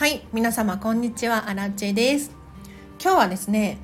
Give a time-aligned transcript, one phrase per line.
[0.00, 1.50] はい皆様こんにちは。
[1.50, 2.30] アラチェです。
[2.98, 3.76] 今日はですね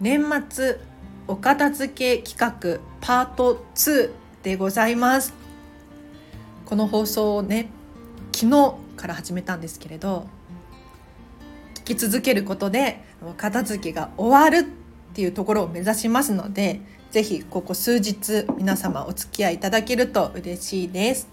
[0.00, 0.80] 年末
[1.28, 4.10] お片付け企画パート2
[4.42, 5.34] でございます。
[6.64, 7.68] この放送をね
[8.32, 10.26] 昨日から始めたんですけれど
[11.74, 21.28] 聞き続けることでお片付けが終わるっていうところを目指しますのでぜひここ数日皆様お付き合いいただけると嬉しいです。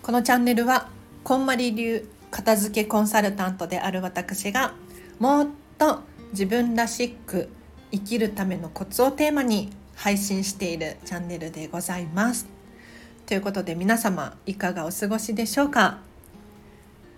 [0.00, 0.88] このチャンネルは
[1.22, 4.74] こんまり流片付けコンサルタントである私が
[5.20, 6.00] もっと
[6.32, 7.50] 自分らしく
[7.92, 12.46] 生きるためのコツをテーマに配信しているチャンネルでございます。
[13.26, 15.98] ということで皆様いかがお過ごしでしょうか？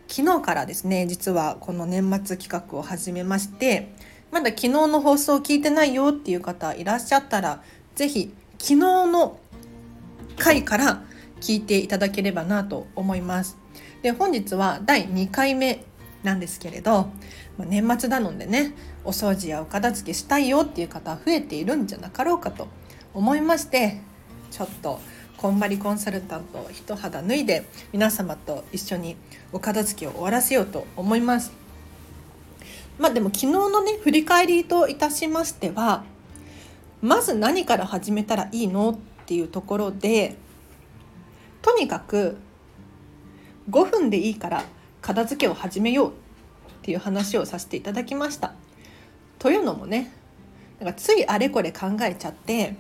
[0.09, 3.95] 昨日からですね実はこの年末企画を始めまして
[4.31, 7.63] まだ昨日の放送を聞いてないよっていう方いらっしゃったら
[7.95, 9.39] 是非昨日の
[10.37, 11.05] 回から
[11.41, 13.57] 聞いていただければなと思います。
[14.05, 15.83] で本日は第2回目
[16.23, 17.09] なんですけれど、
[17.57, 22.69] まあ、年末なのでねお掃除やお片付けしたいよっていう方増えているんじゃなかろうかと
[23.15, 24.03] 思いまして
[24.51, 25.01] ちょっと
[25.39, 29.17] こんまりコンサルタント一肌脱いで皆様と一緒に
[29.55, 31.53] お片付けを終わらせようと思います。
[32.99, 36.05] まあでも昨日のね振り返りといたしましては
[37.01, 40.37] まず何から始めたらいいのっていうところで
[41.63, 42.37] とにかく
[43.71, 44.65] 5分でいいから
[45.01, 46.13] 片付けを始めようっ
[46.83, 48.55] ていう話をさせていただきました。
[49.39, 50.13] というのもね
[50.81, 52.77] なんかついあれこれ考えちゃって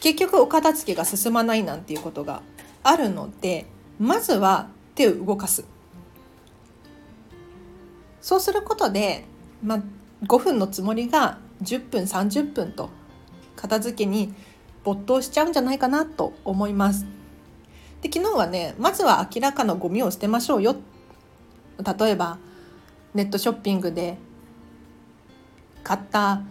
[0.00, 2.42] 結局お片付けが進まないなんていうことが
[2.82, 3.66] あるので
[3.98, 5.64] まずは手を動かす
[8.20, 9.24] そうすることで、
[9.62, 9.82] まあ、
[10.24, 12.90] 5分のつもりが10分30分と
[13.56, 14.34] 片付けに
[14.84, 17.06] 没頭しちゃうんじゃないかなと思います。
[18.02, 20.76] で昨日はねまずは明らかなゴミを捨てましょうよ。
[21.98, 22.38] 例えば
[23.14, 24.18] ネットショッピングで
[25.82, 26.42] 買った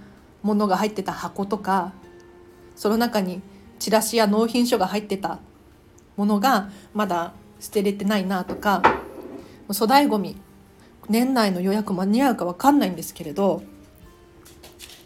[0.42, 1.94] ものが入ってた箱とか
[2.76, 3.42] その中に
[3.80, 5.40] チラシや納品書が入ってた
[6.18, 8.82] ものがまだ捨てれてないなとか
[9.68, 10.36] 粗大ごみ
[11.08, 13.64] 年内の予約間に合うか分かんないんですけれど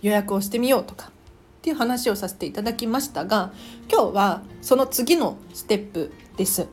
[0.02, 1.12] 予約をしてみようとか
[1.66, 3.52] っていう話をさせていただきましたが
[3.92, 6.68] 今日はその次のステップです。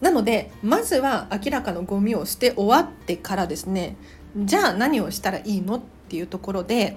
[0.00, 3.96] なのでまずは明らかなゴミを捨て終わってからですね
[4.34, 6.96] じゃあ何をしたらいいのっていうところで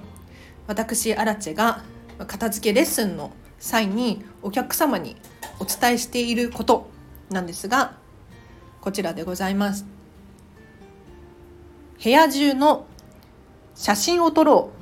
[0.66, 1.84] 私アラチェが
[2.25, 5.17] 片付けレッスンの際にお客様に
[5.59, 6.90] お伝えしていること
[7.29, 7.97] なんですが
[8.79, 9.85] こちらでございます
[12.01, 12.85] 部屋中の
[13.75, 14.77] 写真を撮ろう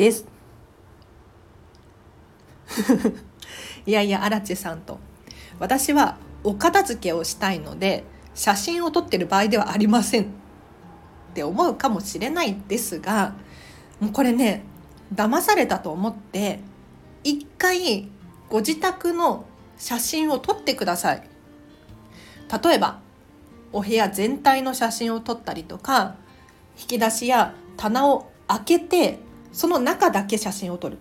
[0.00, 0.24] です。
[3.84, 4.98] いやいやアラチェさんと。
[5.58, 10.22] 私はお片付けをしたいので写真を撮ってる場合ではありません。
[10.22, 10.26] っ
[11.34, 13.34] て思うかもしれないですが
[14.00, 14.64] もうこれね
[15.14, 16.60] 騙されたと思って
[17.22, 18.08] 一回
[18.48, 19.44] ご自宅の
[19.76, 21.28] 写真を撮ってください。
[22.64, 23.00] 例えば
[23.70, 26.16] お部屋全体の写真を撮ったりとか
[26.80, 29.18] 引き出しや棚を開けて
[29.52, 30.98] その中だけ写真を撮る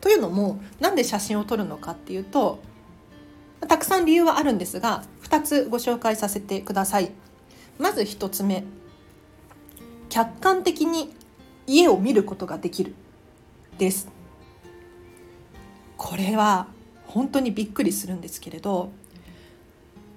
[0.00, 2.60] というのもなんで写真を撮るのかっていうと
[3.66, 7.10] たくさん理由はあるんですが2つご紹介させてください。
[7.78, 8.64] まず1つ目
[10.08, 11.14] 客観的に
[11.66, 12.94] 家を見ることができる
[13.76, 14.08] です。
[15.96, 16.68] これは
[17.06, 18.90] 本当にびっくりするんですけれど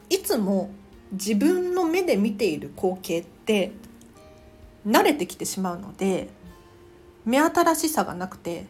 [0.09, 0.69] いつも
[1.11, 3.71] 自分の目で見ている光景って
[4.87, 6.29] 慣れてきてしまうので
[7.25, 8.65] 目新しさがなくて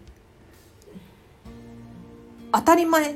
[2.52, 3.16] 当たり前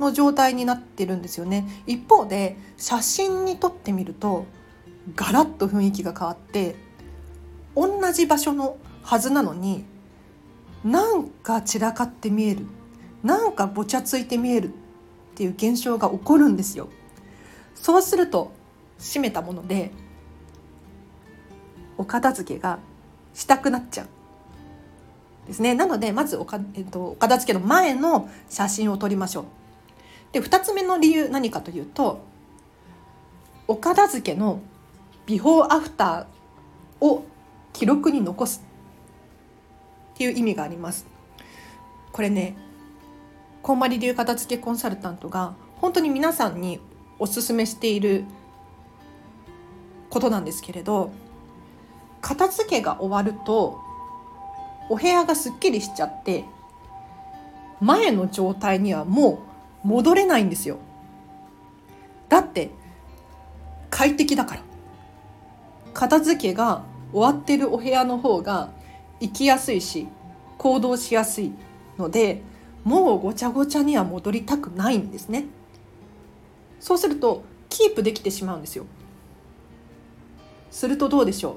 [0.00, 1.68] の状態になってるんですよね。
[1.86, 4.46] 一方で写真に撮ってみると
[5.14, 6.74] ガラッと雰囲気が変わって
[7.76, 9.84] 同じ場所のはずなのに
[10.84, 12.66] なんか散らかって見える
[13.22, 14.70] なんかぼちゃついて見えるっ
[15.34, 16.88] ていう現象が起こるんですよ。
[17.74, 18.52] そうすると
[18.98, 19.90] 閉めたもので
[22.02, 22.80] お片付けが
[23.32, 24.08] したくなっちゃう
[25.46, 25.74] ですね。
[25.74, 29.44] なのでまずおか、えっと、お片付けの前の写真を撮りましょう。
[30.32, 32.24] で2つ目の理由何かというと
[33.68, 34.60] お片付けの
[35.26, 37.24] ビフォーアフターを
[37.72, 38.64] 記録に残す
[40.14, 41.06] っていう意味があります。
[42.10, 42.56] これね
[43.62, 46.80] こんまり流片付けコンサルタントが本当に皆さんに
[47.20, 48.24] おすすめしている
[50.10, 51.12] ことなんですけれど
[52.22, 53.78] 片付けが終わると
[54.88, 56.44] お部屋がすっきりしちゃって
[57.80, 59.42] 前の状態にはも
[59.84, 60.78] う戻れないんですよ。
[62.28, 62.70] だって
[63.90, 64.62] 快適だから。
[65.92, 68.70] 片付けが終わってるお部屋の方が
[69.20, 70.08] 行きやすいし
[70.56, 71.52] 行動しやすい
[71.98, 72.40] ので
[72.84, 75.44] もうごちゃごちゃには戻りたくないんですね。
[76.80, 78.86] そうするとキープできてしまうんですよ。
[80.70, 81.56] するとどうでしょう？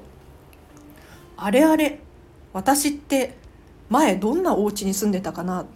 [1.36, 2.00] あれあれ
[2.52, 3.36] 私って
[3.88, 5.66] 前どんなお家に住んでたかな？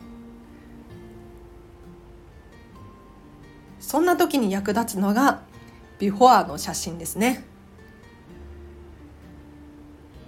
[3.79, 5.43] そんな時に役立つのが
[5.99, 7.45] ビフォアの写真ですね。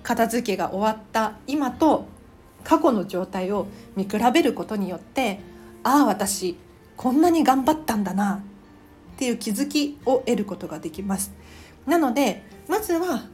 [0.02, 2.06] 片付けが終わった今と
[2.64, 5.40] 過去の状態を見比べることによって
[5.82, 6.56] ああ私
[6.96, 8.42] こんなに頑張ったんだな
[9.14, 11.32] っていう気づきを得ることができます。
[11.86, 13.24] なのでまずは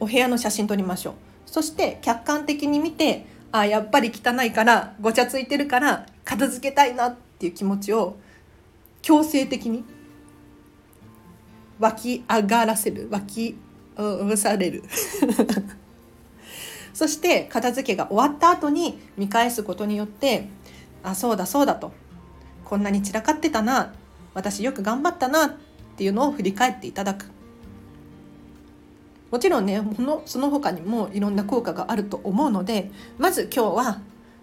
[0.00, 1.14] お部屋の写真撮りましょう。
[1.54, 8.16] そして客観的に見てあやっぱり汚いからごちゃついてるから片付けたいなっていう気持ちを
[9.02, 9.84] 強制的に
[11.78, 13.56] 湧き上がらせる湧き
[13.96, 14.82] 上される。
[16.92, 20.48] そして片付けが終わった後に見返すことによって
[21.04, 21.92] あそうだそうだと。
[22.64, 23.94] こんなに散らかってたな。
[24.34, 25.52] 私よく頑張ったなっ
[25.96, 27.33] ていうのを振り返っていただく。
[29.34, 29.82] もちろんね
[30.26, 34.00] その他にもいろんな効果があると思うのでまず今日は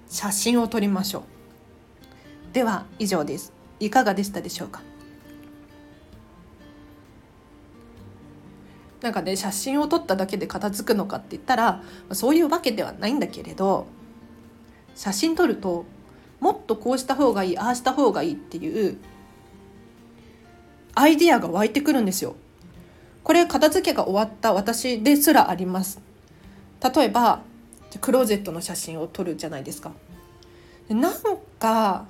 [0.10, 1.24] 写真を撮りましょう。
[2.52, 3.54] では以上です。
[3.80, 4.82] いかがでしたでしょうか？
[9.00, 13.88] なんかね写真を撮っただけで片付くのかって言ったらそういうわけではないんだけれど
[14.94, 15.86] 写真撮ると
[16.42, 18.98] もっとこうした方がいいああした方がいいっていう
[20.96, 22.36] アイディアが湧いてくるんですよ。
[23.24, 26.02] これ片付けが終わった私ですらあります。
[26.96, 27.42] 例えば
[28.00, 29.92] クローゼットの写真を撮るじゃないですか。
[30.90, 31.14] なん
[31.60, 32.06] か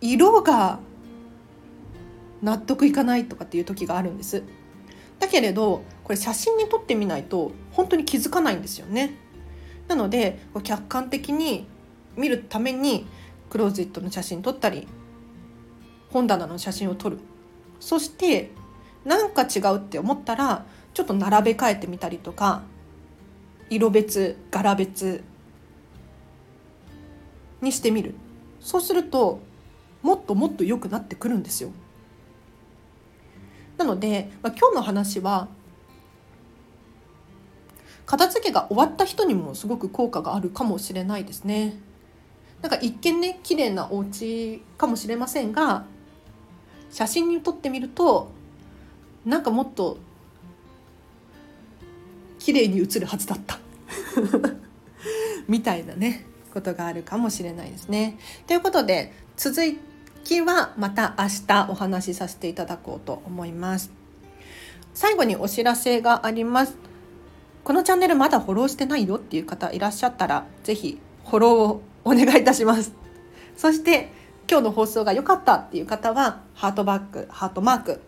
[0.00, 0.78] 色が
[2.42, 4.42] 納得いかないとかっていう時があるんです。
[5.18, 9.14] だけれどこれ写真に撮ってみないと本当に気づかないんですよね。
[9.88, 11.66] なので客観的に
[12.16, 13.06] 見るために
[13.50, 14.86] クローゼットの写真撮ったり
[16.10, 17.18] 本棚の写真を撮る。
[17.80, 18.50] そして
[19.04, 22.62] なんか違うって思ったらちょっと並べ替えてみたりとか
[23.70, 25.22] 色別柄別
[27.60, 28.14] にしてみる
[28.60, 29.40] そうすると
[30.02, 31.70] もっともっと良くなってくるんですよ。
[33.76, 35.48] なので、まあ、今日の話は
[38.04, 41.78] 片付けが終わった人にもすごく効果があるかもしれないですね。
[42.60, 45.84] なんか一見ね綺麗なお家かもしれませんが
[46.90, 48.32] 写真に撮ってみると
[49.24, 49.98] なんかもっと
[52.38, 53.58] 綺麗に映るはずだった
[55.46, 58.18] みたいなねことがあるかもしれないですね。
[58.46, 59.60] ということで続
[60.24, 63.90] きはまた明日お話しさせていただこうと思います。
[64.94, 66.76] 最後にお知らせがあります。
[67.62, 72.92] このチャンネルまだフォローしてないよっていう方いらっしゃったら是非フォローをお願いいたします。
[73.56, 74.12] そして
[74.50, 78.00] 今日の放送が良かったっていう方はハートバック、ハートマーク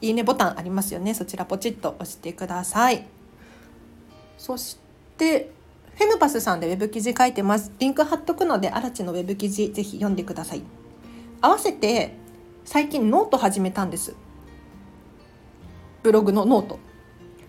[0.00, 1.14] いいねボタンありますよね。
[1.14, 3.06] そちらポチッと押してください。
[4.36, 4.78] そし
[5.16, 5.50] て
[5.96, 7.72] フェムパスさんでウェブ記事書いてます。
[7.78, 10.62] リンク貼っとくのでアラチのウェブ記事ぜひ読んでください。
[11.40, 12.14] 合わせて
[12.64, 14.14] 最近ノート始めたんです。
[16.02, 16.78] ブログのノート。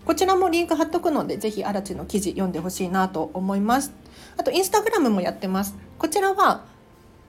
[0.04, 3.92] こちらもリンク貼っとくのでぜひアラチの記事読んでほしいなと思います。
[4.36, 5.76] あとインスタグラムもやってます。
[5.98, 6.64] こちらは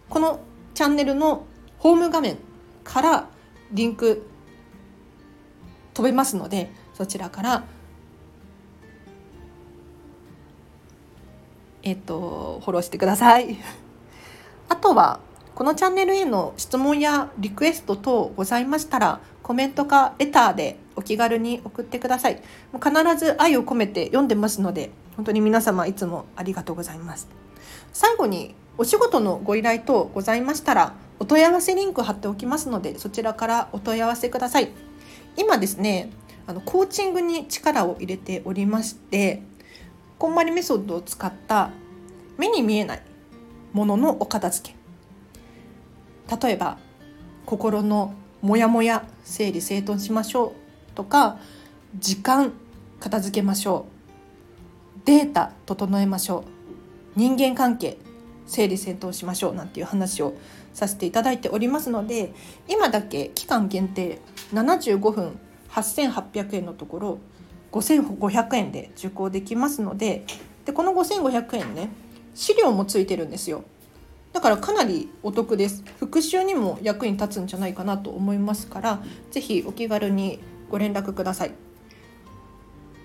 [0.10, 0.40] この
[0.74, 1.46] チャンネルの
[1.78, 2.38] ホーム画面
[2.84, 3.28] から
[3.72, 4.26] リンク
[5.94, 7.64] 飛べますのでそちらから
[11.84, 13.58] えっとフォローしてください。
[14.70, 15.20] あとは
[15.56, 22.42] このチャンネルへの質問やリクエスト等ございましたらコメントかレターでお気軽に送ってください。
[22.74, 27.28] 必ず愛を込めて読んでますので本当に皆様いつもありがとうございます。
[27.94, 34.91] 最後にお仕事のご依頼等ございましたらお問い合わせリンク貼っておきますのでそちらからお問い合わせください。
[35.38, 36.12] 今ですね
[36.48, 39.44] あのコーチングに力を入れておりまして
[40.18, 41.72] こんまりメソッドを使った
[42.38, 43.02] 目に見えない
[43.74, 44.74] もののお片付
[46.30, 46.38] け。
[46.48, 46.78] 例えば
[47.46, 50.54] 心のモヤモヤ整理整頓しましょ
[50.92, 50.96] う。
[50.96, 51.40] とか
[51.98, 52.54] 時間
[53.00, 53.86] 片付けましょ
[55.00, 55.06] う。
[55.06, 56.46] データ整えましょ
[57.16, 57.20] う。
[57.20, 57.98] 人間関係
[58.48, 60.34] 整理整頓しましょうなんていう話を
[60.74, 62.34] させていただいておりますので
[62.68, 64.20] 今だけ期間限定
[64.54, 67.20] 75分8800円のところ
[67.72, 70.26] 5500円で受講できますので
[70.66, 71.90] でこの5500円ね
[72.36, 73.64] 資料もついてるんですよ。
[74.34, 75.84] だからかなりお得です。
[76.00, 81.54] 復習にも役に立つんじゃないかなと思いますから是非お気軽にご連絡ください。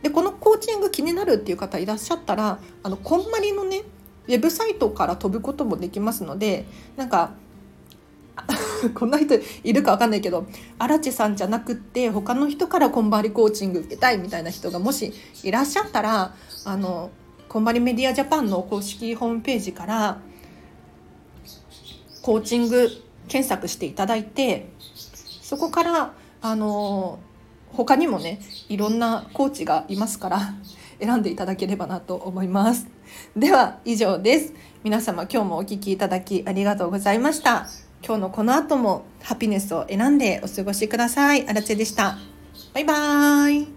[0.03, 3.83] でこのコーチング気になるっていう方いらっしゃったらあのこんまりのね
[4.27, 6.67] ウェブサイトから飛ぶこともできますので
[6.97, 7.33] なんか
[8.95, 10.47] こんな人いるか分かんないけど
[10.79, 17.11] 荒地さんじゃなくって他の人からこんばりコーチング受けたいみたいな人がもしいらっしゃったらあの
[17.49, 20.19] こんばりメディアジャパンの公式ホームページから
[22.23, 22.91] コーチング
[23.29, 24.69] 検索していただいて
[25.43, 27.19] そこからあの
[27.77, 30.55] 他にもねいろんなコーチがいますから
[30.99, 32.89] 選んでいただければなと思います。
[33.37, 34.55] では以上です。
[34.83, 37.69] 皆様今日もお聴きいただきありがとうございました。
[38.05, 41.47] 今日のこの後もハピネスを選んでお過ごしください。
[41.49, 42.19] あらでした。
[42.73, 43.76] バイバーイ。